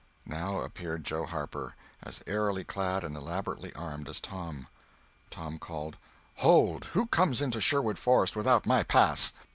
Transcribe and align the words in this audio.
Now 0.25 0.61
appeared 0.61 1.03
Joe 1.03 1.25
Harper, 1.27 1.75
as 2.01 2.23
airily 2.25 2.63
clad 2.63 3.03
and 3.03 3.15
elaborately 3.15 3.71
armed 3.75 4.09
as 4.09 4.19
Tom. 4.19 4.65
Tom 5.29 5.59
called: 5.59 5.97
"Hold! 6.37 6.85
Who 6.93 7.05
comes 7.05 7.37
here 7.37 7.45
into 7.45 7.61
Sherwood 7.61 7.99
Forest 7.99 8.35
without 8.35 8.65
my 8.65 8.81
pass?" 8.81 9.31